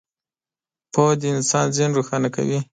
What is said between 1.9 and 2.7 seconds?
روښانه کوي.